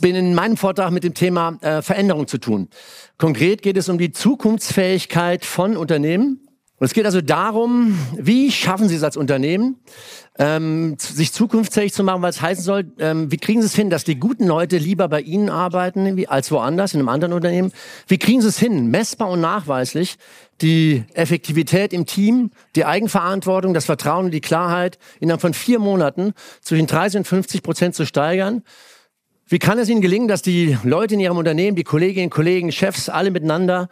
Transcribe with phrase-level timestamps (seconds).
[0.00, 2.68] bin in meinem Vortrag mit dem Thema äh, Veränderung zu tun.
[3.18, 6.40] Konkret geht es um die Zukunftsfähigkeit von Unternehmen.
[6.78, 9.76] Und es geht also darum, wie schaffen Sie es als Unternehmen,
[10.38, 14.04] ähm, sich zukunftsfähig zu machen, was heißen soll, ähm, wie kriegen Sie es hin, dass
[14.04, 17.72] die guten Leute lieber bei Ihnen arbeiten als woanders, in einem anderen Unternehmen?
[18.08, 20.18] Wie kriegen Sie es hin, messbar und nachweislich,
[20.60, 26.34] die Effektivität im Team, die Eigenverantwortung, das Vertrauen und die Klarheit innerhalb von vier Monaten
[26.60, 28.62] zwischen 30 und 50 Prozent zu steigern?
[29.48, 33.08] Wie kann es Ihnen gelingen, dass die Leute in Ihrem Unternehmen, die Kolleginnen, Kollegen, Chefs,
[33.08, 33.88] alle miteinander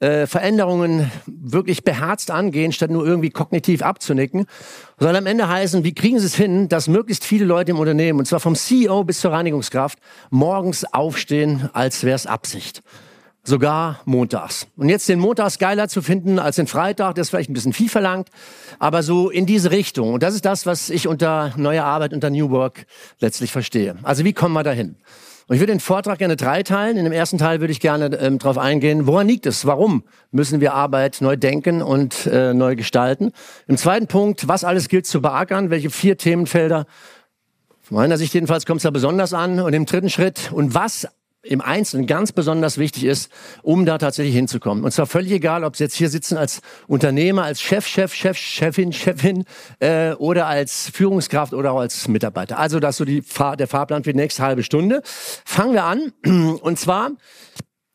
[0.00, 4.44] äh, Veränderungen wirklich beherzt angehen, statt nur irgendwie kognitiv abzunicken?
[4.98, 8.18] Soll am Ende heißen, wie kriegen Sie es hin, dass möglichst viele Leute im Unternehmen,
[8.18, 12.82] und zwar vom CEO bis zur Reinigungskraft, morgens aufstehen, als wäre es Absicht?
[13.48, 14.66] Sogar montags.
[14.76, 17.72] Und jetzt den Montags geiler zu finden als den Freitag, das ist vielleicht ein bisschen
[17.72, 18.28] viel verlangt,
[18.78, 20.12] aber so in diese Richtung.
[20.14, 22.86] Und das ist das, was ich unter neuer Arbeit, unter New Work
[23.18, 23.96] letztlich verstehe.
[24.02, 24.96] Also wie kommen wir dahin?
[25.48, 26.98] Und ich würde den Vortrag gerne drei-teilen.
[26.98, 29.64] In dem ersten Teil würde ich gerne ähm, darauf eingehen, woran liegt es?
[29.64, 33.32] Warum müssen wir Arbeit neu denken und äh, neu gestalten?
[33.66, 35.70] Im zweiten Punkt, was alles gilt zu beackern?
[35.70, 36.86] Welche vier Themenfelder?
[37.80, 39.60] Von meiner Sicht jedenfalls kommt es da besonders an.
[39.60, 41.08] Und im dritten Schritt, und was
[41.48, 43.30] im Einzelnen ganz besonders wichtig ist,
[43.62, 44.84] um da tatsächlich hinzukommen.
[44.84, 48.36] Und zwar völlig egal, ob Sie jetzt hier sitzen als Unternehmer, als Chef, Chef, Chef,
[48.36, 49.44] Chefin, Chefin
[49.80, 52.58] äh, oder als Führungskraft oder auch als Mitarbeiter.
[52.58, 55.02] Also das ist so die Fahr der Fahrplan für die nächste halbe Stunde.
[55.04, 56.12] Fangen wir an.
[56.60, 57.12] Und zwar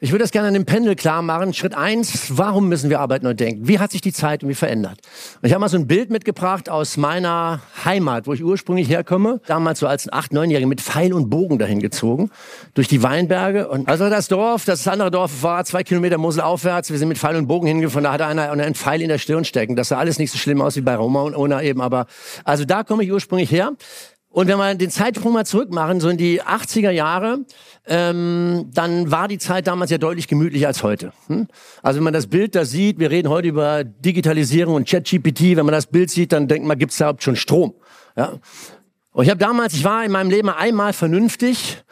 [0.03, 1.53] ich würde das gerne an dem Pendel klar machen.
[1.53, 3.69] Schritt eins, warum müssen wir Arbeit neu denken?
[3.69, 4.99] Wie hat sich die Zeit irgendwie verändert?
[5.41, 9.39] Und ich habe mal so ein Bild mitgebracht aus meiner Heimat, wo ich ursprünglich herkomme.
[9.47, 12.31] Damals so als acht, neunjähriger mit Pfeil und Bogen dahin gezogen.
[12.73, 13.69] Durch die Weinberge.
[13.69, 16.91] Und also das Dorf, das andere Dorf war zwei Kilometer Mosel aufwärts.
[16.91, 18.03] Wir sind mit Pfeil und Bogen hingefahren.
[18.03, 19.77] Da hatte einer einen Pfeil in der Stirn stecken.
[19.77, 21.79] Das sah alles nicht so schlimm aus wie bei Roma und Ona eben.
[21.79, 22.07] Aber
[22.43, 23.71] also da komme ich ursprünglich her.
[24.33, 27.45] Und wenn wir den Zeitsprung mal zurück machen, so in die 80er Jahre,
[27.85, 31.13] ähm, dann war die Zeit damals ja deutlich gemütlicher als heute.
[31.27, 31.47] Hm?
[31.83, 35.67] Also wenn man das Bild da sieht, wir reden heute über Digitalisierung und ChatGPT, wenn
[35.67, 37.75] man das Bild sieht, dann denkt man, gibt's da überhaupt schon Strom?
[38.17, 38.39] Ja?
[39.11, 41.83] Und ich habe damals, ich war in meinem Leben einmal vernünftig.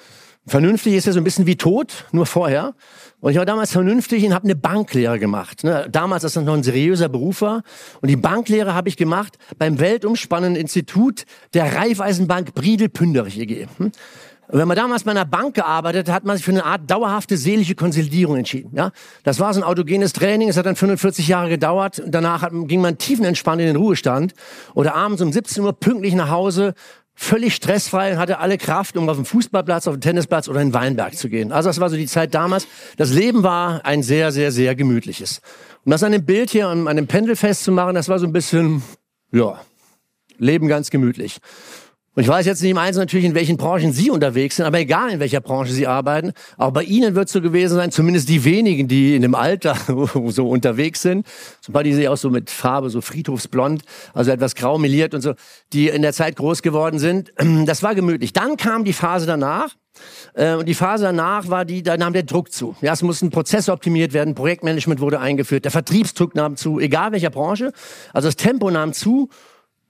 [0.48, 2.74] Vernünftig ist ja so ein bisschen wie tot, nur vorher.
[3.20, 5.64] Und ich war damals vernünftig und habe eine Banklehre gemacht.
[5.64, 5.88] Ne?
[5.92, 7.62] Damals, als das noch ein seriöser Beruf war.
[8.02, 13.68] Und die Banklehre habe ich gemacht beim weltumspannenden Institut der Raiffeisenbank Briedel-Pünderich EG.
[13.78, 13.92] Hm?
[14.52, 16.90] Und wenn man damals bei einer Bank gearbeitet hat, hat man sich für eine Art
[16.92, 18.72] dauerhafte seelische Konsolidierung entschieden.
[18.76, 18.92] Ja,
[19.24, 20.50] das war so ein autogenes Training.
[20.50, 22.04] Es hat dann 45 Jahre gedauert.
[22.06, 24.34] Danach hat, ging man tiefenentspannt in den Ruhestand
[24.74, 26.74] oder abends um 17 Uhr pünktlich nach Hause
[27.22, 30.70] völlig stressfrei und hatte alle Kraft, um auf den Fußballplatz, auf den Tennisplatz oder in
[30.70, 31.52] den Weinberg zu gehen.
[31.52, 32.68] Also das war so die Zeit damals.
[32.98, 35.40] Das Leben war ein sehr, sehr, sehr gemütliches.
[35.86, 38.82] Um das an dem Bild hier, an dem Pendel festzumachen, das war so ein bisschen,
[39.32, 39.62] ja,
[40.40, 41.38] Leben ganz gemütlich.
[42.14, 44.80] Und ich weiß jetzt nicht im Einzelnen natürlich, in welchen Branchen Sie unterwegs sind, aber
[44.80, 48.28] egal in welcher Branche Sie arbeiten, auch bei Ihnen wird es so gewesen sein, zumindest
[48.28, 49.78] die wenigen, die in dem Alter
[50.28, 51.26] so unterwegs sind,
[51.70, 53.84] Beispiel die auch so mit Farbe, so friedhofsblond,
[54.14, 55.36] also etwas grau meliert und so,
[55.72, 57.32] die in der Zeit groß geworden sind.
[57.72, 58.34] Das war gemütlich.
[58.34, 59.76] Dann kam die Phase danach,
[60.34, 62.76] äh, und die Phase danach war die, da nahm der Druck zu.
[62.82, 67.30] Ja, es mussten Prozesse optimiert werden, Projektmanagement wurde eingeführt, der Vertriebsdruck nahm zu, egal welcher
[67.30, 67.72] Branche.
[68.14, 69.30] Also das Tempo nahm zu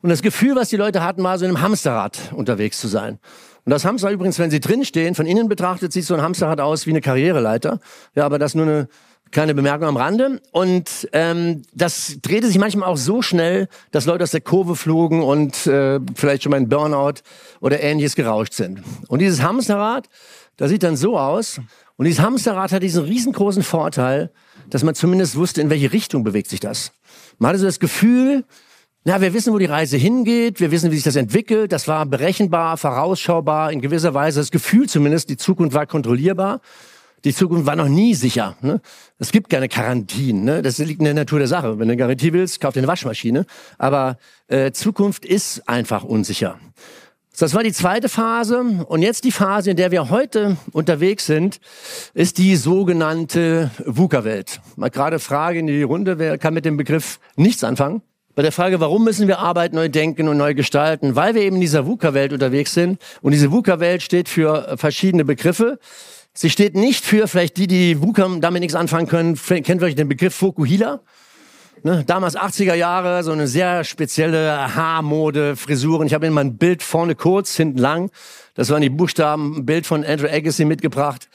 [0.01, 3.19] und das Gefühl, was die Leute hatten, war so in einem Hamsterrad unterwegs zu sein.
[3.65, 6.87] Und das Hamsterrad übrigens, wenn sie drinstehen, von innen betrachtet sieht so ein Hamsterrad aus
[6.87, 7.79] wie eine Karriereleiter.
[8.15, 8.87] Ja, aber das nur eine
[9.29, 10.41] kleine Bemerkung am Rande.
[10.51, 15.21] Und ähm, das drehte sich manchmal auch so schnell, dass Leute aus der Kurve flogen
[15.21, 17.21] und äh, vielleicht schon mal in Burnout
[17.59, 18.81] oder ähnliches gerauscht sind.
[19.07, 20.09] Und dieses Hamsterrad,
[20.57, 21.61] das sieht dann so aus.
[21.97, 24.31] Und dieses Hamsterrad hat diesen riesengroßen Vorteil,
[24.69, 26.91] dass man zumindest wusste, in welche Richtung bewegt sich das.
[27.37, 28.43] Man hatte so das Gefühl,
[29.03, 32.05] ja, wir wissen, wo die Reise hingeht, wir wissen, wie sich das entwickelt, das war
[32.05, 36.61] berechenbar, vorausschaubar, in gewisser Weise, das Gefühl zumindest, die Zukunft war kontrollierbar.
[37.23, 38.57] Die Zukunft war noch nie sicher.
[38.61, 38.81] Ne?
[39.19, 40.43] Es gibt keine Garantien.
[40.43, 40.63] Ne?
[40.63, 41.77] Das liegt in der Natur der Sache.
[41.77, 43.45] Wenn du eine Garantie willst, kauf dir eine Waschmaschine.
[43.77, 44.17] Aber
[44.47, 46.59] äh, Zukunft ist einfach unsicher.
[47.37, 48.85] Das war die zweite Phase.
[48.87, 51.59] Und jetzt die Phase, in der wir heute unterwegs sind,
[52.15, 54.59] ist die sogenannte VUCA-Welt.
[54.75, 58.01] Mal gerade Frage in die Runde, wer kann mit dem Begriff nichts anfangen?
[58.35, 61.15] Bei der Frage, warum müssen wir Arbeit neu denken und neu gestalten?
[61.15, 63.01] Weil wir eben in dieser VUCA-Welt unterwegs sind.
[63.21, 65.79] Und diese VUCA-Welt steht für verschiedene Begriffe.
[66.33, 70.07] Sie steht nicht für, vielleicht die, die VUCA damit nichts anfangen können, kennt vielleicht den
[70.07, 71.01] Begriff Fokuhila.
[71.83, 76.05] Ne, damals 80er Jahre, so eine sehr spezielle Haarmode, Frisuren.
[76.05, 78.11] Ich habe immer ein Bild vorne kurz, hinten lang.
[78.53, 81.27] Das waren die Buchstaben, ein Bild von Andrew Agassi mitgebracht.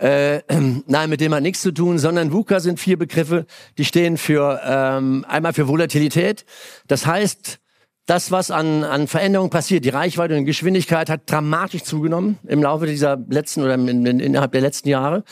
[0.00, 0.40] Äh,
[0.86, 3.46] nein, mit dem hat nichts zu tun, sondern VUCA sind vier Begriffe,
[3.78, 6.46] die stehen für ähm, einmal für Volatilität.
[6.88, 7.60] Das heißt,
[8.06, 12.62] das, was an, an Veränderungen passiert, die Reichweite und die Geschwindigkeit hat dramatisch zugenommen im
[12.62, 15.22] Laufe dieser letzten oder in, in, innerhalb der letzten Jahre.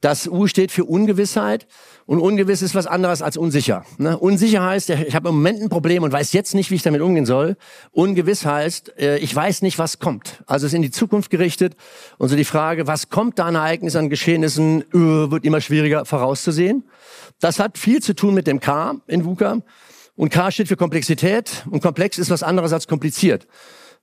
[0.00, 1.66] Das U steht für Ungewissheit.
[2.06, 3.84] Und ungewiss ist was anderes als unsicher.
[3.98, 4.16] Ne?
[4.16, 7.00] Unsicher heißt, ich habe im Moment ein Problem und weiß jetzt nicht, wie ich damit
[7.00, 7.56] umgehen soll.
[7.90, 10.44] Ungewiss heißt, äh, ich weiß nicht, was kommt.
[10.46, 11.74] Also es ist in die Zukunft gerichtet.
[12.18, 16.04] Und so die Frage, was kommt da an Ereignissen, an Geschehnissen, äh, wird immer schwieriger
[16.04, 16.84] vorauszusehen.
[17.40, 19.62] Das hat viel zu tun mit dem K in VUCA.
[20.16, 21.64] Und K steht für Komplexität.
[21.70, 23.46] Und komplex ist was anderes als kompliziert.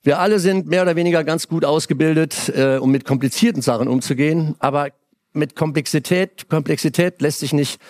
[0.02, 4.54] Wir alle sind mehr oder weniger ganz gut ausgebildet, äh, um mit komplizierten Sachen umzugehen.
[4.60, 4.88] Aber
[5.32, 6.48] mit Komplexität.
[6.48, 7.80] Komplexität lässt sich nicht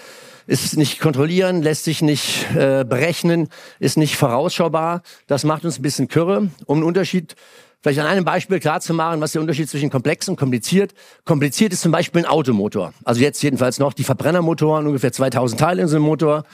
[0.47, 3.49] ist nicht kontrollieren, lässt sich nicht äh, berechnen,
[3.79, 5.03] ist nicht vorausschaubar.
[5.27, 6.51] Das macht uns ein bisschen kürre.
[6.67, 7.35] Um einen Unterschied
[7.81, 10.95] vielleicht an einem Beispiel klar zu machen, was der Unterschied zwischen komplex und kompliziert.
[11.25, 12.93] Kompliziert ist zum Beispiel ein Automotor.
[13.05, 16.45] Also jetzt jedenfalls noch die Verbrennermotoren, ungefähr 2000 Teile in so einem Motor.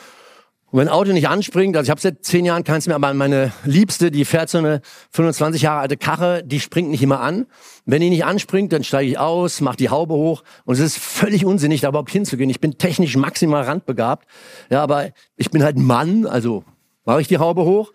[0.72, 3.12] Und wenn ein Auto nicht anspringt, also ich habe seit zehn Jahren keins mehr, aber
[3.12, 7.46] meine Liebste, die fährt so eine 25 Jahre alte Karre, die springt nicht immer an.
[7.86, 10.98] Wenn die nicht anspringt, dann steige ich aus, mache die Haube hoch und es ist
[10.98, 12.50] völlig unsinnig, da überhaupt hinzugehen.
[12.50, 14.28] Ich bin technisch maximal randbegabt,
[14.70, 16.62] ja, aber ich bin halt Mann, also
[17.04, 17.92] mache ich die Haube hoch,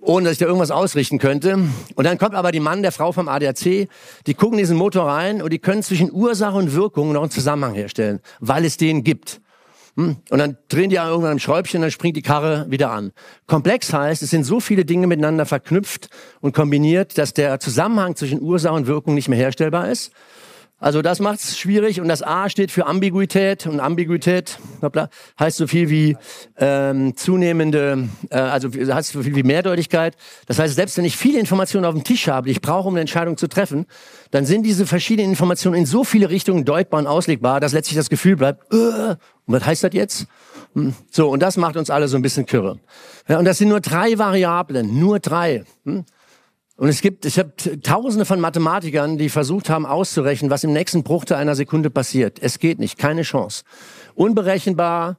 [0.00, 1.56] ohne dass ich da irgendwas ausrichten könnte.
[1.94, 3.88] Und dann kommt aber die Mann der Frau vom ADAC,
[4.26, 7.74] die gucken diesen Motor rein und die können zwischen Ursache und Wirkung noch einen Zusammenhang
[7.74, 9.40] herstellen, weil es den gibt.
[9.96, 10.16] Hm?
[10.30, 13.12] Und dann drehen die irgendwann am Schräubchen, dann springt die Karre wieder an.
[13.46, 16.10] Komplex heißt, es sind so viele Dinge miteinander verknüpft
[16.40, 20.12] und kombiniert, dass der Zusammenhang zwischen Ursache und Wirkung nicht mehr herstellbar ist.
[20.78, 25.08] Also das macht es schwierig und das A steht für Ambiguität und Ambiguität hoppla,
[25.40, 26.18] heißt so viel wie
[26.58, 30.16] ähm, zunehmende, äh, also heißt so viel wie Mehrdeutigkeit.
[30.46, 32.94] Das heißt, selbst wenn ich viele Informationen auf dem Tisch habe, die ich brauche, um
[32.94, 33.86] eine Entscheidung zu treffen,
[34.32, 38.10] dann sind diese verschiedenen Informationen in so viele Richtungen deutbar und auslegbar, dass letztlich das
[38.10, 40.26] Gefühl bleibt, äh, und was heißt das jetzt?
[40.74, 40.94] Hm.
[41.10, 42.80] So, und das macht uns alle so ein bisschen kürre.
[43.28, 45.64] Ja, und das sind nur drei Variablen, nur drei.
[45.84, 46.04] Hm?
[46.76, 47.52] Und es gibt, ich habe
[47.82, 52.38] tausende von Mathematikern, die versucht haben auszurechnen, was im nächsten Bruchteil einer Sekunde passiert.
[52.40, 53.64] Es geht nicht, keine Chance.
[54.14, 55.16] Unberechenbar,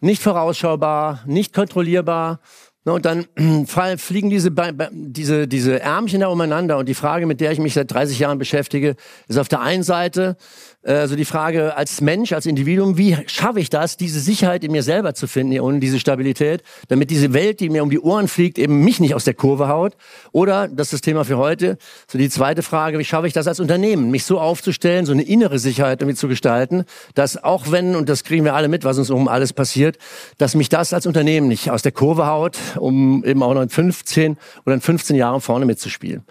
[0.00, 2.40] nicht vorausschaubar, nicht kontrollierbar.
[2.84, 3.26] Und dann
[3.66, 4.50] fliegen diese,
[4.90, 6.78] diese, diese Ärmchen da umeinander.
[6.78, 8.96] Und die Frage, mit der ich mich seit 30 Jahren beschäftige,
[9.28, 10.36] ist auf der einen Seite,
[10.86, 14.82] also die Frage als Mensch, als Individuum, wie schaffe ich das, diese Sicherheit in mir
[14.82, 18.58] selber zu finden und diese Stabilität, damit diese Welt, die mir um die Ohren fliegt,
[18.58, 19.96] eben mich nicht aus der Kurve haut?
[20.32, 23.48] Oder, das ist das Thema für heute, so die zweite Frage, wie schaffe ich das
[23.48, 26.84] als Unternehmen, mich so aufzustellen, so eine innere Sicherheit damit zu gestalten,
[27.14, 29.98] dass auch wenn, und das kriegen wir alle mit, was uns um alles passiert,
[30.38, 33.70] dass mich das als Unternehmen nicht aus der Kurve haut, um eben auch noch in
[33.70, 36.24] 15 oder in 15 Jahren vorne mitzuspielen.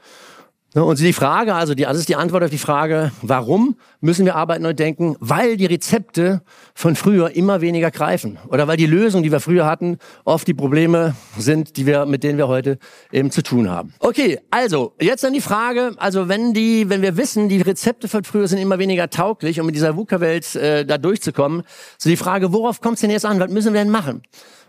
[0.75, 4.25] Ne, und die Frage, also die, das ist die Antwort auf die Frage, warum müssen
[4.25, 5.15] wir Arbeit neu denken?
[5.21, 6.41] Weil die Rezepte
[6.73, 8.39] von früher immer weniger greifen.
[8.49, 12.25] Oder weil die Lösungen, die wir früher hatten, oft die Probleme sind, die wir, mit
[12.25, 12.77] denen wir heute
[13.13, 13.93] eben zu tun haben.
[13.99, 18.25] Okay, also, jetzt dann die Frage, also wenn die, wenn wir wissen, die Rezepte von
[18.25, 21.63] früher sind immer weniger tauglich, um mit dieser VUCA-Welt äh, da durchzukommen,
[21.97, 23.39] so die Frage, worauf kommt es denn jetzt an?
[23.39, 24.23] Was müssen wir denn machen?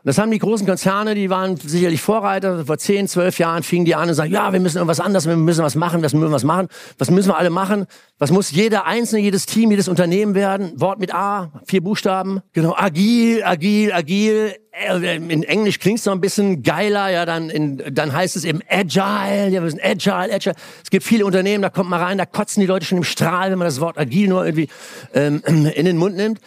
[0.07, 2.65] Das haben die großen Konzerne, die waren sicherlich Vorreiter.
[2.65, 5.35] Vor 10, 12 Jahren fingen die an und sagen, ja, wir müssen irgendwas anderes, wir
[5.35, 6.69] müssen was machen, wir müssen was machen.
[6.97, 7.87] Was müssen wir alle machen?
[8.21, 10.81] Was muss jeder Einzelne, jedes Team, jedes Unternehmen werden?
[10.81, 12.41] Wort mit A, vier Buchstaben.
[12.53, 14.55] Genau, agil, agil, agil.
[14.71, 18.45] Äh, in Englisch klingt es noch ein bisschen geiler, ja, dann, in, dann heißt es
[18.45, 20.55] eben agile, ja, wir sind agile, agile.
[20.85, 23.51] Es gibt viele Unternehmen, da kommt man rein, da kotzen die Leute schon im Strahl,
[23.51, 24.69] wenn man das Wort agil nur irgendwie
[25.15, 25.43] ähm,
[25.75, 26.39] in den Mund nimmt.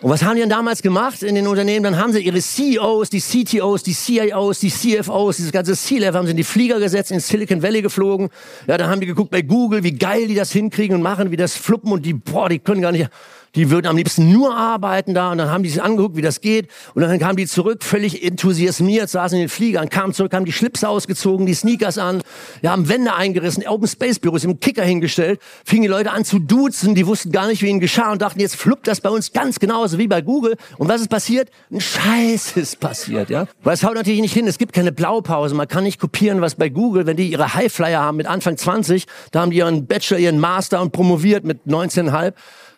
[0.00, 1.82] Und was haben die dann damals gemacht in den Unternehmen?
[1.82, 6.26] Dann haben sie ihre CEOs, die CTOs, die CIOs, die CFOs, dieses ganze C-Level haben
[6.26, 8.28] sie in die Flieger gesetzt, ins Silicon Valley geflogen.
[8.68, 11.36] Ja, dann haben die geguckt bei Google, wie geil die das hinkriegen und machen, wie
[11.36, 13.10] das fluppen und die, boah, die können gar nicht,
[13.54, 15.32] die würden am liebsten nur arbeiten da.
[15.32, 16.68] Und dann haben die sich angeguckt, wie das geht.
[16.94, 20.52] Und dann kamen die zurück, völlig enthusiasmiert, saßen in den Fliegern, kamen zurück, haben die
[20.52, 22.22] Schlipse ausgezogen, die Sneakers an,
[22.62, 26.38] ja, haben Wände eingerissen, Open Space Büros im Kicker hingestellt, fingen die Leute an zu
[26.38, 29.32] duzen, die wussten gar nicht, wie ihnen geschah und dachten, jetzt fluppt das bei uns
[29.32, 30.56] ganz genauso wie bei Google.
[30.78, 31.50] Und was ist passiert?
[31.70, 33.46] Ein Scheiß ist passiert, ja.
[33.62, 36.54] Weil es haut natürlich nicht hin, es gibt keine Blaupause, man kann nicht kopieren, was
[36.54, 40.18] bei Google, wenn die ihre Highflyer haben mit Anfang 20, da haben die ihren Bachelor,
[40.18, 42.32] ihren Master und promoviert mit 19,5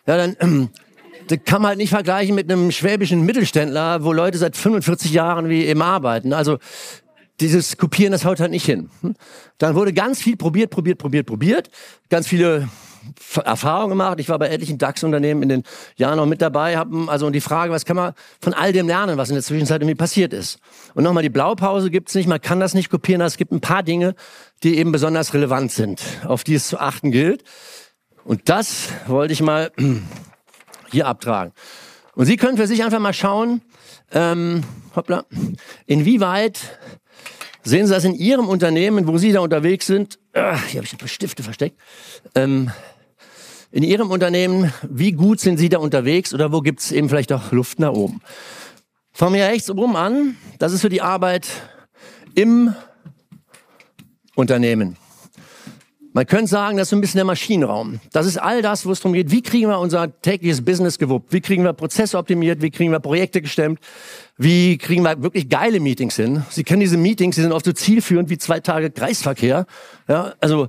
[0.07, 0.69] ja, dann, ähm,
[1.27, 5.49] das kann man halt nicht vergleichen mit einem schwäbischen Mittelständler, wo Leute seit 45 Jahren
[5.49, 6.33] wie eben arbeiten.
[6.33, 6.57] Also
[7.39, 8.89] dieses Kopieren, das haut halt nicht hin.
[9.01, 9.15] Hm?
[9.57, 11.69] Dann wurde ganz viel probiert, probiert, probiert, probiert.
[12.09, 12.69] Ganz viele
[13.43, 14.19] Erfahrungen gemacht.
[14.19, 15.63] Ich war bei etlichen DAX-Unternehmen in den
[15.95, 16.77] Jahren noch mit dabei.
[16.77, 19.81] Haben also die Frage, was kann man von all dem lernen, was in der Zwischenzeit
[19.81, 20.59] irgendwie passiert ist.
[20.93, 22.27] Und nochmal, die Blaupause gibt's nicht.
[22.27, 23.21] Man kann das nicht kopieren.
[23.21, 24.15] Es gibt ein paar Dinge,
[24.63, 27.43] die eben besonders relevant sind, auf die es zu achten gilt.
[28.23, 29.71] Und das wollte ich mal
[30.91, 31.53] hier abtragen.
[32.15, 33.61] Und Sie können für sich einfach mal schauen,
[34.11, 34.63] ähm,
[34.95, 35.25] hoppla,
[35.85, 36.59] inwieweit
[37.63, 40.19] sehen Sie das in Ihrem Unternehmen, wo Sie da unterwegs sind?
[40.33, 41.79] Ah, hier habe ich ein paar Stifte versteckt.
[42.35, 42.71] Ähm,
[43.71, 47.31] in Ihrem Unternehmen, wie gut sind Sie da unterwegs oder wo gibt es eben vielleicht
[47.31, 48.21] auch Luft nach oben?
[49.13, 50.35] Fangen wir rechts oben an.
[50.59, 51.47] Das ist für die Arbeit
[52.35, 52.73] im
[54.35, 54.97] Unternehmen.
[56.13, 58.01] Man könnte sagen, das ist so ein bisschen der Maschinenraum.
[58.11, 61.31] Das ist all das, wo es darum geht, wie kriegen wir unser tägliches Business gewuppt?
[61.31, 62.61] Wie kriegen wir Prozesse optimiert?
[62.61, 63.79] Wie kriegen wir Projekte gestemmt?
[64.37, 66.43] Wie kriegen wir wirklich geile Meetings hin?
[66.49, 69.65] Sie kennen diese Meetings, die sind oft so zielführend wie zwei Tage Kreisverkehr.
[70.09, 70.67] Ja, also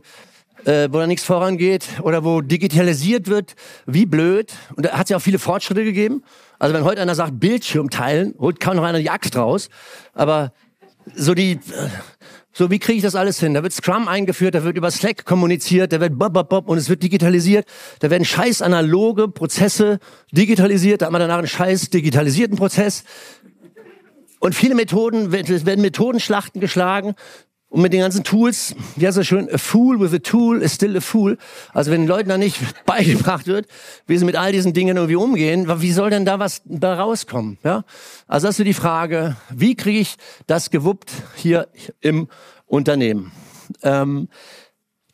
[0.64, 4.52] äh, wo da nichts vorangeht oder wo digitalisiert wird, wie blöd.
[4.76, 6.22] Und da hat es ja auch viele Fortschritte gegeben.
[6.60, 9.70] Also wenn heute einer sagt, Bildschirm teilen, holt kaum noch einer die Axt raus.
[10.14, 10.52] Aber
[11.16, 11.58] so die,
[12.54, 13.54] so, wie kriege ich das alles hin?
[13.54, 16.76] Da wird Scrum eingeführt, da wird über Slack kommuniziert, da wird bob, bob, bob und
[16.76, 17.66] es wird digitalisiert.
[18.00, 20.00] Da werden scheiß analoge Prozesse
[20.32, 23.04] digitalisiert, da hat man danach einen scheiß digitalisierten Prozess.
[24.38, 27.14] Und viele Methoden, werden Methodenschlachten geschlagen.
[27.72, 30.74] Und mit den ganzen Tools, wie heißt das schön, a fool with a tool is
[30.74, 31.38] still a fool.
[31.72, 33.66] Also wenn den Leuten da nicht beigebracht wird,
[34.06, 37.56] wie sie mit all diesen Dingen irgendwie umgehen, wie soll denn da was da rauskommen?
[37.64, 37.84] Ja?
[38.28, 41.66] Also das ist die Frage, wie kriege ich das gewuppt hier
[42.02, 42.28] im
[42.66, 43.32] Unternehmen?
[43.82, 44.28] Ähm,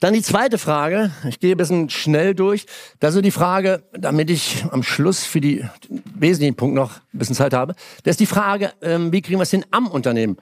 [0.01, 2.67] dann die zweite Frage, ich gehe ein bisschen schnell durch,
[2.99, 7.37] das ist die Frage, damit ich am Schluss für die wesentlichen Punkte noch ein bisschen
[7.37, 10.39] Zeit habe, das ist die Frage, ähm, wie kriegen wir es hin am Unternehmen?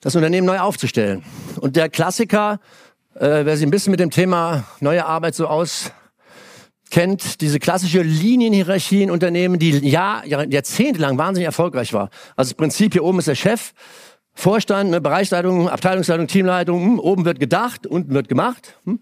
[0.00, 1.22] Das Unternehmen neu aufzustellen.
[1.60, 2.60] Und der Klassiker,
[3.14, 9.02] äh, wer sich ein bisschen mit dem Thema neue Arbeit so auskennt, diese klassische Linienhierarchie
[9.02, 12.10] in Unternehmen, die Jahr, jahrzehntelang wahnsinnig erfolgreich war.
[12.36, 13.72] Also das Prinzip hier oben ist der Chef,
[14.38, 18.78] Vorstand, ne, Bereichsleitung, Abteilungsleitung, Teamleitung, hm, oben wird gedacht, unten wird gemacht.
[18.84, 19.00] Hm.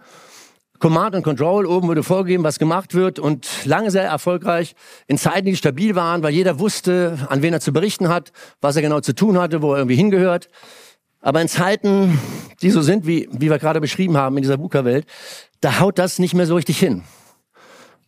[0.79, 4.75] Command und Control, oben wurde vorgegeben, was gemacht wird und lange sehr erfolgreich
[5.07, 8.77] in Zeiten, die stabil waren, weil jeder wusste, an wen er zu berichten hat, was
[8.77, 10.49] er genau zu tun hatte, wo er irgendwie hingehört.
[11.25, 12.21] Aber in Zeiten,
[12.61, 15.07] die so sind, wie, wie wir gerade beschrieben haben in dieser VUCA-Welt,
[15.63, 17.03] da haut das nicht mehr so richtig hin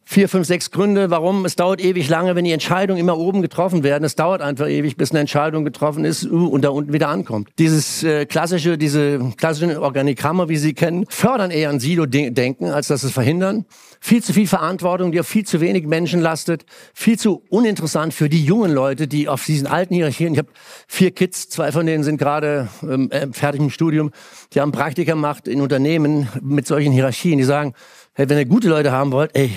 [0.08, 3.82] vier, fünf, sechs Gründe, warum es dauert ewig lange, wenn die Entscheidungen immer oben getroffen
[3.82, 4.04] werden.
[4.04, 7.48] Es dauert einfach ewig, bis eine Entscheidung getroffen ist uh, und da unten wieder ankommt.
[7.58, 13.02] Dieses äh, klassische, diese klassischen Organigramme, wie Sie kennen, fördern eher ein Silo-Denken, als dass
[13.02, 13.66] es verhindern.
[14.00, 16.64] Viel zu viel Verantwortung, die auf viel zu wenig Menschen lastet.
[16.94, 20.50] Viel zu uninteressant für die jungen Leute, die auf diesen alten Hierarchien, ich habe
[20.86, 24.12] vier Kids, zwei von denen sind gerade ähm, äh, fertig im Studium,
[24.54, 27.74] die haben Praktika gemacht in Unternehmen mit solchen Hierarchien, die sagen,
[28.14, 29.50] hey, wenn ihr gute Leute haben wollt, ey,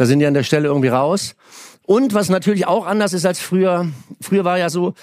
[0.00, 1.34] da sind die an der Stelle irgendwie raus.
[1.84, 3.86] Und was natürlich auch anders ist als früher,
[4.18, 4.94] früher war ja so,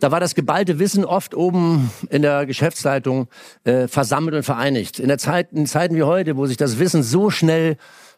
[0.00, 3.28] da war das geballte Wissen oft oben in der Geschäftsleitung
[3.62, 4.98] äh, versammelt und vereinigt.
[4.98, 7.76] In der Zeit, in Zeiten wie heute, wo sich das Wissen so schnell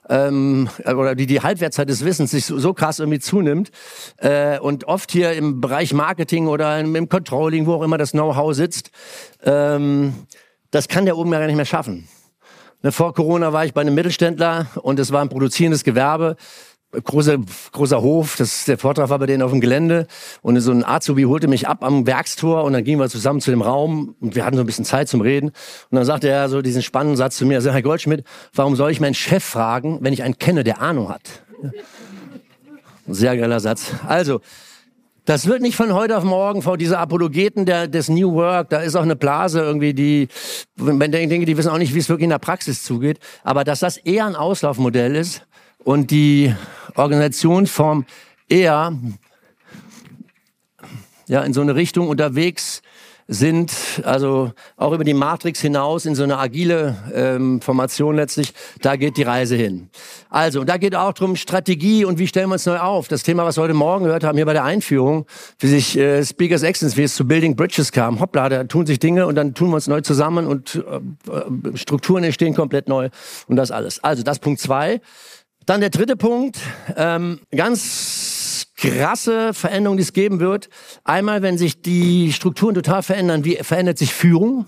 [0.09, 3.71] ähm, oder die, die Halbwertszeit des Wissens sich so, so krass irgendwie zunimmt
[4.17, 8.13] äh, und oft hier im Bereich Marketing oder im, im Controlling, wo auch immer das
[8.13, 8.91] Know-how sitzt,
[9.45, 10.15] ähm,
[10.71, 12.09] das kann der oben ja gar nicht mehr schaffen.
[12.83, 16.37] Ne, vor Corona war ich bei einem Mittelständler und es war ein produzierendes Gewerbe.
[16.91, 17.39] Großer,
[17.71, 20.07] großer Hof, das, der Vortrag war bei denen auf dem Gelände
[20.43, 23.51] und so ein Azubi holte mich ab am Werkstor und dann gingen wir zusammen zu
[23.51, 26.51] dem Raum und wir hatten so ein bisschen Zeit zum Reden und dann sagte er
[26.51, 30.01] so diesen spannenden Satz zu mir, also Herr Goldschmidt, warum soll ich meinen Chef fragen,
[30.03, 31.23] wenn ich einen kenne, der Ahnung hat?
[33.09, 33.93] Sehr geiler Satz.
[34.07, 34.43] Also,
[35.25, 38.81] das wird nicht von heute auf morgen vor diese Apologeten der, des New Work, da
[38.81, 40.29] ist auch eine Blase irgendwie, die,
[40.77, 43.19] wenn denke, die wissen auch nicht, wie es wirklich in der Praxis zugeht.
[43.45, 45.47] Aber dass das eher ein Auslaufmodell ist
[45.85, 46.55] und die
[46.97, 48.05] Organisationsform
[48.49, 48.99] eher
[51.29, 52.83] ja, in so eine Richtung unterwegs
[53.33, 53.73] sind,
[54.05, 59.17] also auch über die Matrix hinaus in so eine agile ähm, Formation letztlich, da geht
[59.17, 59.89] die Reise hin.
[60.29, 63.09] Also, da geht auch drum Strategie und wie stellen wir uns neu auf.
[63.09, 65.27] Das Thema, was wir heute Morgen gehört haben, hier bei der Einführung,
[65.59, 68.21] wie sich äh, Speakers Excellence, wie es zu Building Bridges kam.
[68.21, 72.25] Hoppla, da tun sich Dinge und dann tun wir uns neu zusammen und äh, Strukturen
[72.25, 73.09] entstehen komplett neu
[73.47, 74.03] und das alles.
[74.05, 75.01] Also, das Punkt zwei.
[75.65, 76.59] Dann der dritte Punkt,
[76.97, 78.42] ähm, ganz
[78.83, 80.69] krasse Veränderung, die es geben wird.
[81.05, 84.67] Einmal, wenn sich die Strukturen total verändern, wie verändert sich Führung?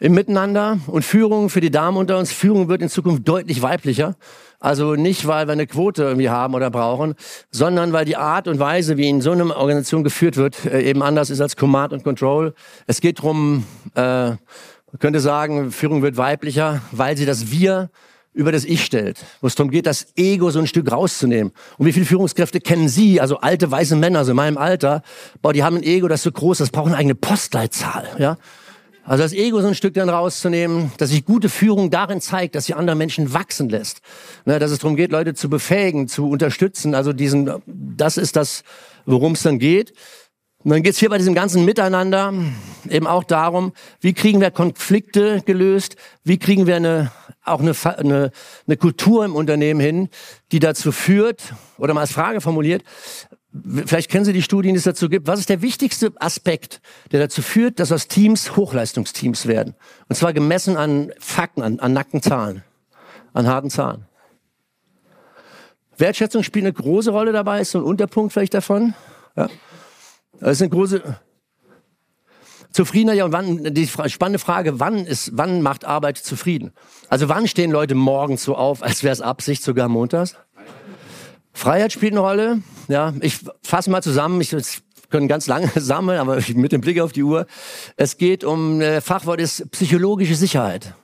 [0.00, 2.32] im Miteinander und Führung für die Damen unter uns.
[2.32, 4.14] Führung wird in Zukunft deutlich weiblicher.
[4.60, 7.14] Also nicht, weil wir eine Quote irgendwie haben oder brauchen,
[7.50, 11.02] sondern weil die Art und Weise, wie in so einer Organisation geführt wird, äh, eben
[11.02, 12.54] anders ist als Command und Control.
[12.86, 13.64] Es geht drum,
[13.96, 14.38] äh, man
[15.00, 17.90] könnte sagen, Führung wird weiblicher, weil sie das Wir
[18.38, 21.52] über das Ich stellt, wo es darum geht, das Ego so ein Stück rauszunehmen.
[21.76, 25.02] Und wie viele Führungskräfte kennen Sie, also alte weiße Männer, so in meinem Alter,
[25.42, 28.38] boah, die haben ein Ego, das ist so groß, das braucht eine eigene Postleitzahl, ja.
[29.02, 32.66] Also das Ego so ein Stück dann rauszunehmen, dass sich gute Führung darin zeigt, dass
[32.66, 34.02] sie andere Menschen wachsen lässt.
[34.44, 36.94] Ne, dass es darum geht, Leute zu befähigen, zu unterstützen.
[36.94, 38.64] Also diesen, das ist das,
[39.06, 39.94] worum es dann geht.
[40.62, 42.34] Und dann geht es hier bei diesem ganzen Miteinander
[42.90, 47.10] eben auch darum, wie kriegen wir Konflikte gelöst, wie kriegen wir eine,
[47.50, 48.30] auch eine, eine,
[48.66, 50.08] eine Kultur im Unternehmen hin,
[50.52, 52.82] die dazu führt, oder mal als Frage formuliert,
[53.86, 55.26] Vielleicht kennen Sie die Studien, die es dazu gibt.
[55.26, 56.80] Was ist der wichtigste Aspekt,
[57.12, 59.74] der dazu führt, dass aus Teams Hochleistungsteams werden?
[60.08, 62.62] Und zwar gemessen an Fakten, an, an nackten Zahlen,
[63.32, 64.04] an harten Zahlen.
[65.96, 68.94] Wertschätzung spielt eine große Rolle dabei, ist so ein Unterpunkt vielleicht davon.
[69.34, 69.48] Ja.
[70.40, 71.02] Das ist eine große
[72.72, 76.72] Zufriedener, ja, und wann, die spannende Frage, wann ist, wann macht Arbeit zufrieden?
[77.08, 80.36] Also wann stehen Leute morgens so auf, als wäre es Absicht, sogar montags?
[81.52, 82.62] Freiheit spielt eine Rolle.
[82.86, 84.40] Ja, ich fasse mal zusammen.
[84.40, 84.54] Ich
[85.10, 87.46] können ganz lange sammeln, aber mit dem Blick auf die Uhr.
[87.96, 90.94] Es geht um, äh, Fachwort ist psychologische Sicherheit.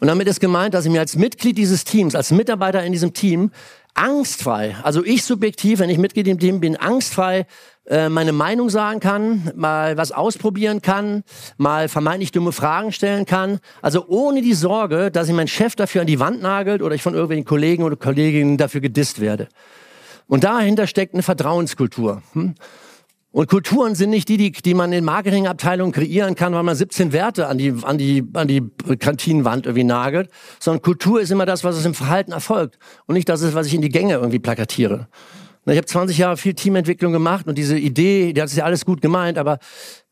[0.00, 3.14] Und damit ist gemeint, dass ich mir als Mitglied dieses Teams, als Mitarbeiter in diesem
[3.14, 3.50] Team
[3.96, 7.46] angstfrei, also ich subjektiv, wenn ich Mitglied im Team bin, angstfrei
[7.86, 11.22] äh, meine Meinung sagen kann, mal was ausprobieren kann,
[11.56, 13.60] mal vermeintlich dumme Fragen stellen kann.
[13.80, 17.02] Also ohne die Sorge, dass ich meinen Chef dafür an die Wand nagelt oder ich
[17.02, 19.48] von irgendwelchen Kollegen oder Kolleginnen dafür gedisst werde.
[20.26, 22.22] Und dahinter steckt eine Vertrauenskultur.
[22.32, 22.56] Hm?
[23.36, 27.12] Und Kulturen sind nicht die, die, die man in Marketingabteilungen kreieren kann, weil man 17
[27.12, 28.62] Werte an die, an die, an die
[28.98, 33.28] Kantinenwand irgendwie nagelt, sondern Kultur ist immer das, was es im Verhalten erfolgt und nicht
[33.28, 35.08] das ist, was ich in die Gänge irgendwie plakatiere.
[35.68, 39.00] Ich habe 20 Jahre viel Teamentwicklung gemacht und diese Idee, die hat ja alles gut
[39.00, 39.58] gemeint, aber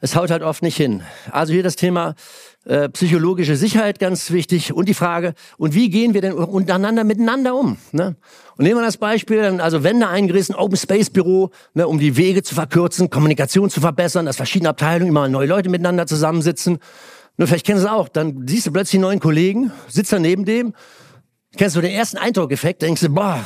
[0.00, 1.02] es haut halt oft nicht hin.
[1.30, 2.16] Also hier das Thema
[2.64, 7.54] äh, psychologische Sicherheit ganz wichtig und die Frage, und wie gehen wir denn untereinander miteinander
[7.54, 7.76] um?
[7.92, 8.16] Ne?
[8.56, 12.42] Und nehmen wir das Beispiel, also Wände eingerissen, Open Space Büro, ne, um die Wege
[12.42, 16.78] zu verkürzen, Kommunikation zu verbessern, dass verschiedene Abteilungen immer neue Leute miteinander zusammensitzen.
[17.36, 20.18] Nur vielleicht kennen Sie es auch, dann siehst du plötzlich einen neuen Kollegen, sitzt da
[20.18, 20.74] neben dem,
[21.56, 23.44] kennst du den ersten Eindruck-Effekt, denkst du, boah,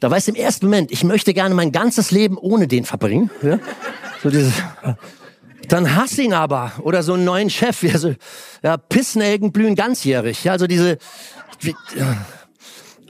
[0.00, 3.30] da weißt du im ersten Moment, ich möchte gerne mein ganzes Leben ohne den verbringen.
[3.42, 3.58] Ja?
[4.22, 4.52] So dieses,
[5.68, 6.72] dann hass ihn aber.
[6.82, 7.82] Oder so einen neuen Chef.
[7.92, 8.14] Also,
[8.62, 10.44] ja, Pissnelken blühen ganzjährig.
[10.44, 10.98] Ja, also diese...
[11.60, 11.74] Wie,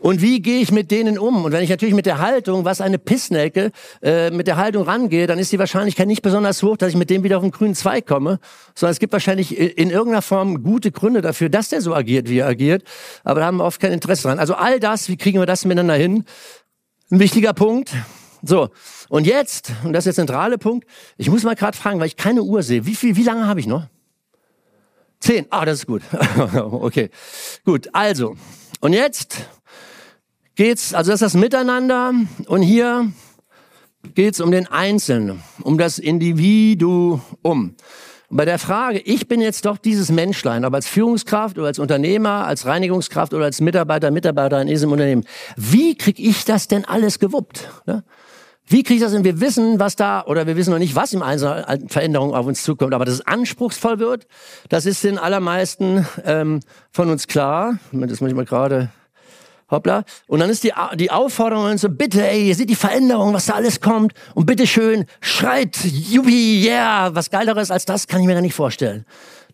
[0.01, 1.44] und wie gehe ich mit denen um?
[1.44, 3.72] Und wenn ich natürlich mit der Haltung, was eine Pissnelke,
[4.03, 7.11] äh, mit der Haltung rangehe, dann ist die Wahrscheinlichkeit nicht besonders hoch, dass ich mit
[7.11, 8.38] dem wieder auf den grünen Zweig komme,
[8.77, 12.38] sondern es gibt wahrscheinlich in irgendeiner Form gute Gründe dafür, dass der so agiert, wie
[12.38, 12.85] er agiert.
[13.25, 14.38] Aber da haben wir oft kein Interesse dran.
[14.38, 16.25] Also all das, wie kriegen wir das miteinander hin?
[17.11, 17.92] Ein wichtiger Punkt.
[18.42, 18.71] So,
[19.09, 22.16] und jetzt, und das ist der zentrale Punkt, ich muss mal gerade fragen, weil ich
[22.16, 22.85] keine Uhr sehe.
[22.85, 23.87] Wie viel, wie lange habe ich noch?
[25.21, 25.47] Zehn.
[25.51, 26.03] Ah, das ist gut.
[26.55, 27.11] okay.
[27.64, 28.37] Gut, also.
[28.81, 29.49] Und jetzt
[30.57, 32.12] geht's, also das ist das Miteinander
[32.47, 33.12] und hier
[34.14, 37.77] geht's um den Einzelnen, um das Individuum.
[38.29, 42.47] Bei der Frage, ich bin jetzt doch dieses Menschlein, ob als Führungskraft oder als Unternehmer,
[42.47, 45.25] als Reinigungskraft oder als Mitarbeiter, Mitarbeiter in diesem Unternehmen,
[45.57, 47.69] wie kriege ich das denn alles gewuppt?
[47.87, 48.03] Ne?
[48.67, 49.23] Wie kriege ich das denn?
[49.23, 52.65] Wir wissen, was da, oder wir wissen noch nicht, was im Einzelnen Veränderungen auf uns
[52.65, 54.27] zukommt, aber dass es anspruchsvoll wird,
[54.69, 56.59] das ist den allermeisten ähm,
[56.91, 57.79] von uns klar.
[57.93, 58.91] Das muss ich mal gerade
[59.70, 60.05] hoppla.
[60.26, 63.55] Und dann ist die, die Aufforderung so, bitte, ey, ihr seht die Veränderung, was da
[63.55, 64.12] alles kommt.
[64.35, 68.55] Und bitte schön, schreit, jubi, yeah, was Geileres als das kann ich mir gar nicht
[68.55, 69.05] vorstellen.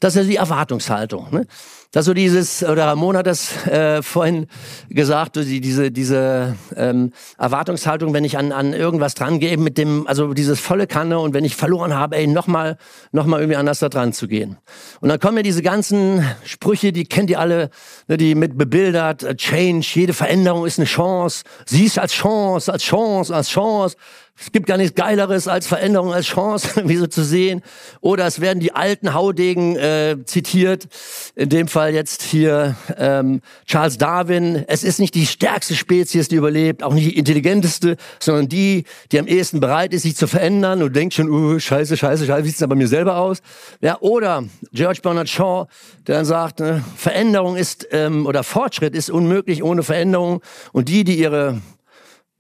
[0.00, 1.28] Das ist die Erwartungshaltung.
[1.30, 1.46] Ne?
[1.92, 4.46] Das so dieses, oder Ramon hat das äh, vorhin
[4.88, 10.06] gesagt, die, diese, diese ähm, Erwartungshaltung, wenn ich an, an irgendwas dran gehe, mit dem,
[10.06, 12.78] also dieses volle Kanne und wenn ich verloren habe, ey, nochmal
[13.12, 14.56] noch mal irgendwie anders da dran zu gehen.
[15.02, 17.68] Und dann kommen ja diese ganzen Sprüche, die kennt ihr alle,
[18.08, 22.82] ne, die mit bebildert, äh, Change, jede Veränderung ist eine Chance, siehst als Chance, als
[22.84, 23.98] Chance, als Chance.
[24.40, 27.62] Es gibt gar nichts Geileres als Veränderung, als Chance, wie so zu sehen.
[28.00, 30.88] Oder es werden die alten Haudegen äh, zitiert.
[31.36, 34.64] In dem Fall jetzt hier ähm, Charles Darwin.
[34.68, 39.18] Es ist nicht die stärkste Spezies, die überlebt, auch nicht die intelligenteste, sondern die, die
[39.18, 42.48] am ehesten bereit ist, sich zu verändern und denkt schon, uh, scheiße, scheiße, scheiße, wie
[42.48, 43.38] sieht's denn bei mir selber aus?
[43.80, 45.66] Ja, oder George Bernard Shaw,
[46.06, 50.42] der dann sagt, ne, Veränderung ist ähm, oder Fortschritt ist unmöglich ohne Veränderung.
[50.72, 51.60] Und die, die ihre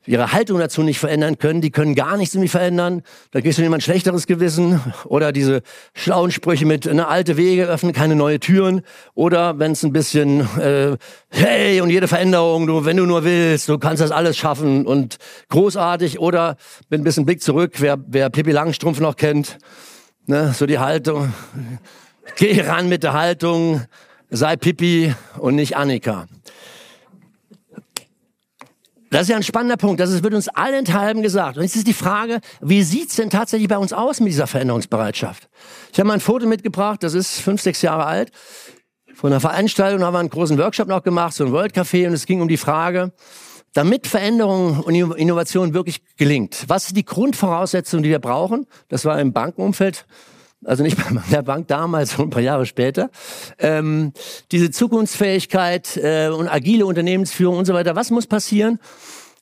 [0.06, 3.02] ihre Haltung dazu nicht verändern können, die können gar nichts irgendwie verändern.
[3.30, 5.62] Da gehst du jemand schlechteres Gewissen oder diese
[5.94, 8.82] schlauen Sprüche mit eine alte Wege öffnen keine neue Türen
[9.14, 10.96] oder wenn es ein bisschen äh,
[11.28, 15.18] hey und jede Veränderung, du wenn du nur willst, du kannst das alles schaffen und
[15.48, 16.56] großartig oder
[16.88, 19.58] mit ein bisschen Blick zurück, wer wer Pippi Langstrumpf noch kennt,
[20.26, 21.32] ne, so die Haltung,
[22.36, 23.82] geh ran mit der Haltung,
[24.30, 26.26] sei Pippi und nicht Annika.
[29.12, 30.00] Das ist ja ein spannender Punkt.
[30.00, 31.58] Das wird uns allenthalben gesagt.
[31.58, 35.50] Und jetzt ist die Frage, wie sieht's denn tatsächlich bei uns aus mit dieser Veränderungsbereitschaft?
[35.92, 38.30] Ich habe mal ein Foto mitgebracht, das ist fünf, sechs Jahre alt.
[39.14, 42.14] Von einer Veranstaltung haben wir einen großen Workshop noch gemacht, so ein World Café, und
[42.14, 43.12] es ging um die Frage,
[43.74, 48.66] damit Veränderung und Innovation wirklich gelingt, was ist die Grundvoraussetzung, die wir brauchen?
[48.88, 50.06] Das war im Bankenumfeld
[50.64, 53.10] also nicht bei der Bank damals, sondern ein paar Jahre später,
[53.58, 54.12] ähm,
[54.50, 58.78] diese Zukunftsfähigkeit äh, und agile Unternehmensführung und so weiter, was muss passieren?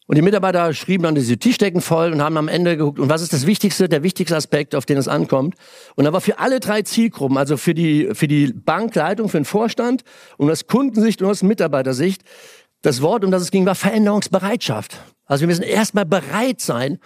[0.06, 3.22] Und die Mitarbeiter schrieben dann diese Tischdecken voll und haben am Ende geguckt, und was
[3.22, 5.54] ist das Wichtigste, der wichtigste Aspekt, auf den es ankommt.
[5.94, 9.44] Und da war für alle drei Zielgruppen, also für die, für die Bankleitung, für den
[9.44, 10.02] Vorstand,
[10.36, 12.22] und aus Kundensicht und aus Mitarbeitersicht,
[12.82, 14.98] das Wort, um das es ging, war Veränderungsbereitschaft.
[15.26, 16.98] Also wir müssen erstmal bereit sein,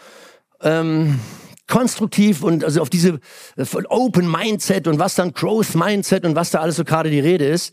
[0.63, 1.21] ähm,
[1.67, 3.21] konstruktiv und also auf diese
[3.57, 7.21] äh, Open Mindset und was dann Growth Mindset und was da alles so gerade die
[7.21, 7.73] Rede ist.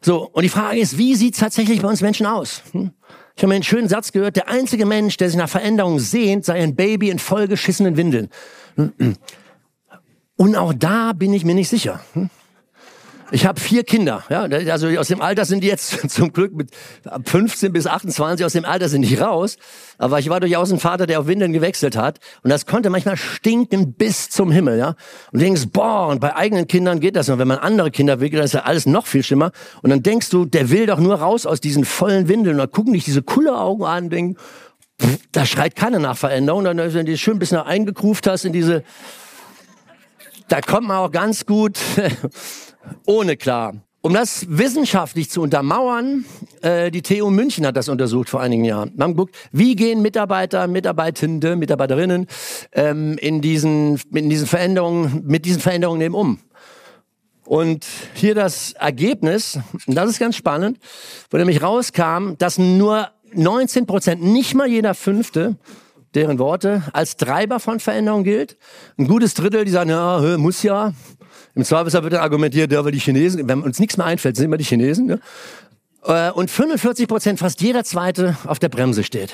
[0.00, 2.62] So, und die Frage ist, wie sieht's tatsächlich bei uns Menschen aus?
[2.72, 2.90] Hm?
[3.36, 6.44] Ich habe mir einen schönen Satz gehört, der einzige Mensch, der sich nach Veränderung sehnt,
[6.44, 8.28] sei ein Baby in vollgeschissenen Windeln.
[10.36, 12.00] Und auch da bin ich mir nicht sicher.
[12.12, 12.30] Hm?
[13.30, 14.22] Ich habe vier Kinder.
[14.28, 16.70] Ja, also aus dem Alter sind die jetzt zum Glück mit
[17.24, 19.56] 15 bis 28 aus dem Alter sind die raus.
[19.98, 22.18] Aber ich war durchaus ein Vater, der auf Windeln gewechselt hat.
[22.42, 24.78] Und das konnte manchmal stinken bis zum Himmel.
[24.78, 24.96] Ja, und
[25.32, 27.38] du denkst, boah, und bei eigenen Kindern geht das noch.
[27.38, 29.52] Wenn man andere Kinder wickelt, dann ist ja alles noch viel schlimmer.
[29.82, 32.56] Und dann denkst du, der will doch nur raus aus diesen vollen Windeln.
[32.56, 34.36] Und dann gucken dich diese coole Augen an und denken,
[35.00, 36.64] pff, da schreit keiner nach Veränderung.
[36.64, 38.84] Dann, wenn du dich schön bis nach eingekruft hast in diese
[40.48, 41.78] da kommt man auch ganz gut
[43.06, 43.74] ohne klar.
[44.00, 46.26] Um das wissenschaftlich zu untermauern,
[46.60, 48.92] äh, die TU München hat das untersucht vor einigen Jahren.
[48.96, 52.26] Man hat geguckt, wie gehen Mitarbeiter, Mitarbeitende, Mitarbeiterinnen
[52.72, 56.38] ähm, in diesen in diesen Veränderungen mit diesen Veränderungen eben um.
[57.46, 60.78] Und hier das Ergebnis, und das ist ganz spannend,
[61.30, 65.56] wo nämlich rauskam, dass nur 19 Prozent, nicht mal jeder Fünfte,
[66.14, 68.56] deren Worte als Treiber von Veränderung gilt.
[68.98, 70.92] Ein gutes Drittel, die sagen, ja, muss ja,
[71.54, 74.46] im Zweifelsfall wird dann argumentiert, ja, weil die Chinesen, wenn uns nichts mehr einfällt, sind
[74.46, 75.06] immer die Chinesen.
[75.06, 76.32] Ne?
[76.34, 79.32] Und 45 Prozent, fast jeder Zweite auf der Bremse steht.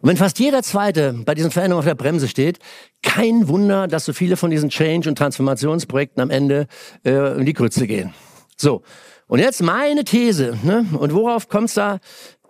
[0.00, 2.58] Und wenn fast jeder Zweite bei diesen Veränderungen auf der Bremse steht,
[3.02, 6.66] kein Wunder, dass so viele von diesen Change- und Transformationsprojekten am Ende
[7.04, 8.12] äh, in die Grütze gehen.
[8.56, 8.82] So,
[9.28, 10.58] und jetzt meine These.
[10.62, 10.86] Ne?
[10.92, 12.00] Und worauf kommt es da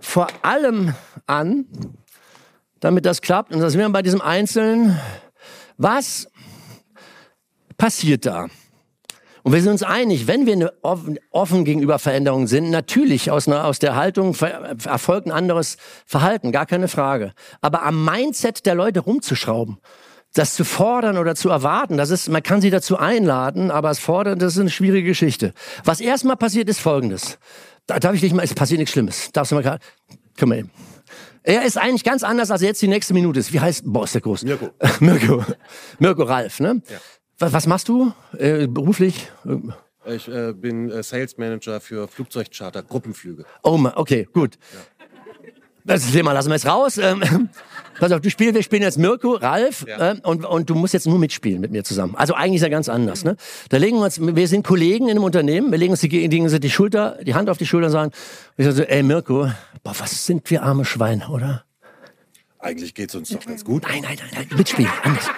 [0.00, 0.94] vor allem
[1.26, 1.66] an,
[2.80, 3.52] damit das klappt?
[3.52, 4.98] Und da sind wir bei diesem Einzelnen.
[5.76, 6.28] Was
[7.76, 8.48] passiert da?
[9.42, 13.64] Und wir sind uns einig, wenn wir offen, offen gegenüber Veränderungen sind, natürlich aus, einer,
[13.64, 14.36] aus der Haltung
[14.84, 15.76] erfolgt ein anderes
[16.06, 17.32] Verhalten, gar keine Frage.
[17.60, 19.78] Aber am Mindset der Leute rumzuschrauben,
[20.34, 23.98] das zu fordern oder zu erwarten, das ist, man kann sie dazu einladen, aber es
[23.98, 25.52] fordern, das ist eine schwierige Geschichte.
[25.84, 27.38] Was erstmal passiert, ist Folgendes.
[27.86, 29.30] Da darf ich dich mal, es passiert nichts Schlimmes.
[29.32, 29.84] Darfst du mal gerade,
[30.38, 30.70] komm mal eben.
[31.42, 33.52] Er ist eigentlich ganz anders, als er jetzt die nächste Minute ist.
[33.52, 34.44] Wie heißt, boah, ist der groß.
[34.44, 34.70] Mirko.
[35.00, 35.44] Mirko.
[35.98, 36.80] Mirko Ralf, ne?
[36.88, 36.98] Ja.
[37.50, 39.28] Was, machst du äh, beruflich?
[40.06, 43.44] Ich äh, bin äh, Sales Manager für Flugzeugcharter, Gruppenflüge.
[43.64, 44.58] Oh, okay, gut.
[44.72, 44.80] Ja.
[45.84, 46.98] Das Thema lassen wir jetzt raus.
[46.98, 47.48] Ähm,
[47.98, 50.12] pass auf, du spielst, wir spielen jetzt Mirko, Ralf ja.
[50.12, 52.14] äh, und, und du musst jetzt nur mitspielen mit mir zusammen.
[52.14, 53.24] Also eigentlich ist ja ganz anders.
[53.24, 53.36] Ne?
[53.70, 56.60] Da legen wir uns, wir sind Kollegen in einem Unternehmen, wir legen uns die, die,
[56.60, 58.12] die Schulter, die Hand auf die Schulter und sagen,
[58.56, 59.50] ich sage so, ey Mirko,
[59.82, 61.64] boah, was sind wir arme Schweine, oder?
[62.60, 63.82] Eigentlich geht's uns doch ganz gut.
[63.82, 65.28] Nein, nein, nein, nein mitspielen, anders.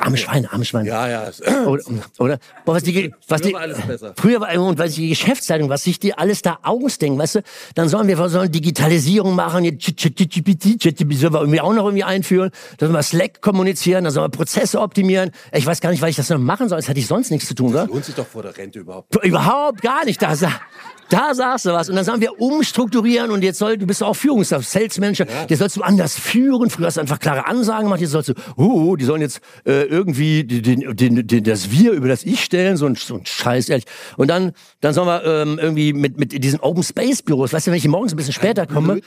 [0.00, 0.88] Arme Schweine, arme Schweine.
[0.88, 1.30] Ja, ja.
[1.66, 1.82] Oder,
[2.18, 4.14] oder boah, was die, was früher die, war alles besser.
[4.16, 7.42] Früher war und was die Geschäftsleitung, was sich die alles da ausdenken, weißt du?
[7.74, 12.88] Dann sollen wir, sollen Digitalisierung machen, jetzt sollen wir irgendwie auch noch irgendwie einführen, dann
[12.88, 15.30] sollen wir Slack kommunizieren, dann sollen wir Prozesse optimieren.
[15.52, 17.48] Ich weiß gar nicht, was ich das noch machen soll, das hätte ich sonst nichts
[17.48, 17.82] zu tun, oder?
[17.82, 19.14] Das lohnt sich doch vor der Rente überhaupt.
[19.24, 20.20] Überhaupt gar nicht.
[20.22, 20.34] Da,
[21.14, 21.88] da sagst du was.
[21.88, 25.46] Und dann sagen wir umstrukturieren und jetzt soll, du bist auch Führungskraft, Sales Manager, ja.
[25.48, 26.70] jetzt sollst du anders führen.
[26.70, 29.84] Früher hast du einfach klare Ansagen gemacht, jetzt sollst du, uh, die sollen jetzt äh,
[29.84, 33.68] irgendwie den, den, den, das Wir über das Ich stellen, so ein, so ein Scheiß,
[33.68, 33.86] ehrlich.
[34.16, 37.70] Und dann, dann sollen wir ähm, irgendwie mit, mit diesen Open Space Büros, weißt du,
[37.70, 39.00] wenn ich morgens ein bisschen später komme.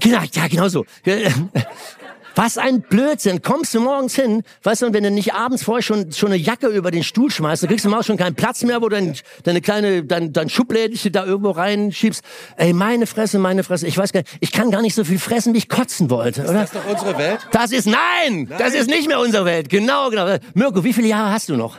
[0.00, 0.84] Genau, ja, genau so.
[2.34, 3.42] Was ein Blödsinn.
[3.42, 6.40] Kommst du morgens hin, weißt du, und wenn du nicht abends vorher schon, schon eine
[6.40, 8.96] Jacke über den Stuhl schmeißt, dann kriegst du morgens schon keinen Platz mehr, wo du
[8.96, 12.24] dein, deine kleine, dein, dein Schublädchen da irgendwo reinschiebst.
[12.56, 13.86] Ey, meine Fresse, meine Fresse.
[13.86, 16.42] Ich weiß gar nicht, ich kann gar nicht so viel fressen, wie ich kotzen wollte,
[16.42, 16.64] oder?
[16.64, 17.46] Ist das doch unsere Welt?
[17.52, 19.68] Das ist, nein, nein, das ist nicht mehr unsere Welt.
[19.68, 20.36] Genau, genau.
[20.54, 21.78] Mirko, wie viele Jahre hast du noch?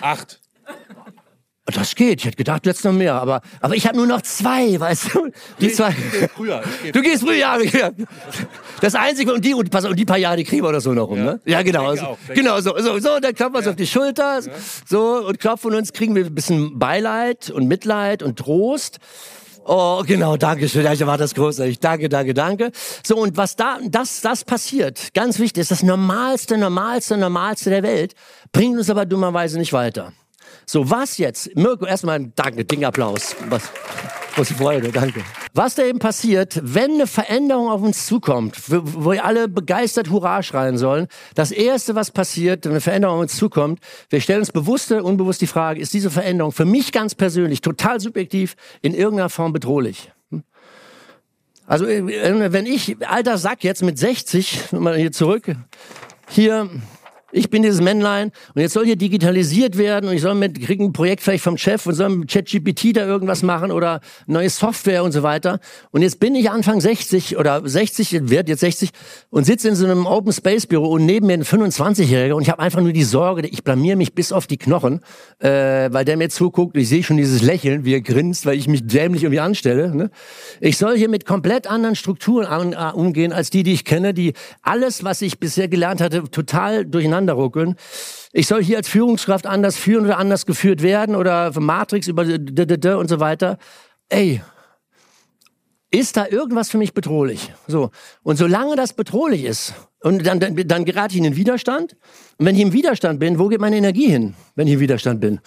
[0.00, 0.41] Acht.
[1.66, 2.20] Das geht.
[2.20, 3.14] Ich hätte gedacht, du hättest noch mehr.
[3.14, 5.28] Aber, aber ich habe nur noch zwei, weißt du?
[5.60, 5.92] Die Nee, zwei.
[6.34, 6.60] früher.
[6.92, 7.36] Du gehst früher.
[7.36, 7.90] Ja.
[8.80, 10.92] Das Einzige, und die, und, pass, und die paar Jahre, die kriegen wir oder so
[10.92, 11.24] noch rum, Ja.
[11.24, 11.40] ne?
[11.44, 11.94] Ja, genau.
[11.94, 14.40] Denke So, auch, genau, so, so, so, dann klopfen wir uns auf die Schulter,
[14.88, 18.98] so, und klopfen uns, kriegen wir ein bisschen Beileid und Mitleid und Trost.
[19.64, 20.84] Oh, genau, danke schön.
[20.84, 21.78] Ja, ich war das großartig.
[21.78, 22.72] Danke, danke, danke.
[23.06, 27.84] So, und was da, das, das passiert, ganz wichtig, ist das Normalste, Normalste, Normalste der
[27.84, 28.14] Welt,
[28.50, 30.12] bringt uns aber dummerweise nicht weiter.
[30.66, 31.54] So, was jetzt?
[31.56, 33.36] Mirko, erstmal ein Danke, Ding-Applaus.
[33.48, 33.70] Was,
[34.36, 35.22] was Freude, danke.
[35.54, 40.42] Was da eben passiert, wenn eine Veränderung auf uns zukommt, wo, wir alle begeistert Hurra
[40.42, 44.52] schreien sollen, das Erste, was passiert, wenn eine Veränderung auf uns zukommt, wir stellen uns
[44.52, 48.94] bewusst oder unbewusst die Frage, ist diese Veränderung für mich ganz persönlich, total subjektiv, in
[48.94, 50.10] irgendeiner Form bedrohlich?
[50.30, 50.42] Hm?
[51.66, 55.54] Also, äh, wenn ich, alter Sack, jetzt mit 60, mal hier zurück,
[56.28, 56.70] hier,
[57.32, 60.84] ich bin dieses Männlein und jetzt soll hier digitalisiert werden und ich soll mit, kriege
[60.84, 65.02] ein Projekt vielleicht vom Chef und soll mit ChatGPT da irgendwas machen oder neue Software
[65.02, 65.58] und so weiter.
[65.90, 68.90] Und jetzt bin ich Anfang 60 oder 60, werd jetzt 60
[69.30, 72.50] und sitze in so einem Open Space Büro und neben mir ein 25-Jähriger und ich
[72.50, 75.00] habe einfach nur die Sorge, ich blamier mich bis auf die Knochen,
[75.38, 75.48] äh,
[75.90, 76.76] weil der mir zuguckt.
[76.76, 79.94] Ich sehe schon dieses Lächeln, wie er grinst, weil ich mich dämlich irgendwie anstelle.
[79.94, 80.10] Ne?
[80.60, 84.12] Ich soll hier mit komplett anderen Strukturen an, äh, umgehen als die, die ich kenne,
[84.12, 87.76] die alles, was ich bisher gelernt hatte, total durcheinander ruckeln.
[88.32, 93.08] Ich soll hier als Führungskraft anders führen oder anders geführt werden oder Matrix über und
[93.08, 93.58] so weiter.
[94.08, 94.42] Ey,
[95.90, 97.52] ist da irgendwas für mich bedrohlich?
[97.68, 97.90] So.
[98.24, 101.96] Und solange das bedrohlich ist, und dann, dann, dann gerate ich in den Widerstand.
[102.38, 105.20] Und wenn ich im Widerstand bin, wo geht meine Energie hin, wenn ich im Widerstand
[105.20, 105.40] bin?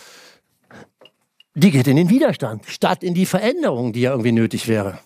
[1.55, 4.99] Die geht in den Widerstand, statt in die Veränderung, die ja irgendwie nötig wäre.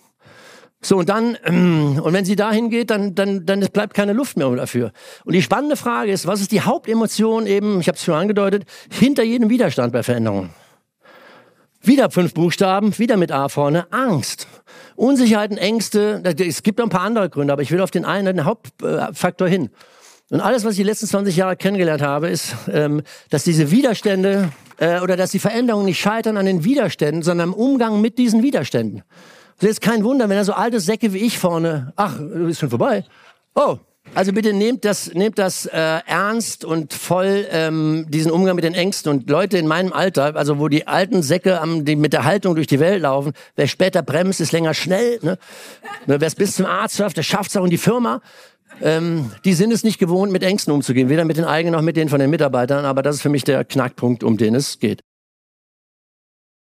[0.82, 4.38] So, und dann, ähm, und wenn sie dahin geht, dann, dann, dann bleibt keine Luft
[4.38, 4.92] mehr dafür.
[5.24, 8.64] Und die spannende Frage ist, was ist die Hauptemotion eben, ich habe es schon angedeutet,
[8.90, 10.50] hinter jedem Widerstand bei Veränderungen?
[11.82, 14.46] Wieder fünf Buchstaben, wieder mit A vorne, Angst.
[14.96, 18.36] Unsicherheiten, Ängste, es gibt noch ein paar andere Gründe, aber ich will auf den einen,
[18.36, 19.70] den Hauptfaktor hin.
[20.30, 24.50] Und alles, was ich die letzten 20 Jahre kennengelernt habe, ist, ähm, dass diese Widerstände
[24.78, 28.42] äh, oder dass die Veränderungen nicht scheitern an den Widerständen, sondern am Umgang mit diesen
[28.42, 29.02] Widerständen.
[29.60, 32.70] Das ist kein Wunder, wenn da so alte Säcke wie ich vorne, ach, ist schon
[32.70, 33.04] vorbei.
[33.54, 33.76] Oh,
[34.14, 38.74] also bitte nehmt das, nehmt das äh, ernst und voll ähm, diesen Umgang mit den
[38.74, 39.12] Ängsten.
[39.12, 42.54] Und Leute in meinem Alter, also wo die alten Säcke am, die mit der Haltung
[42.54, 45.18] durch die Welt laufen, wer später bremst, ist länger schnell.
[45.22, 45.38] Ne?
[46.06, 48.22] Ne, wer es bis zum Arzt schafft, der schafft es auch in die Firma.
[48.80, 51.96] Ähm, die sind es nicht gewohnt, mit Ängsten umzugehen, weder mit den eigenen noch mit
[51.96, 52.86] denen von den Mitarbeitern.
[52.86, 55.02] Aber das ist für mich der Knackpunkt, um den es geht.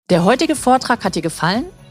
[0.08, 1.66] Der heutige Vortrag hat dir gefallen?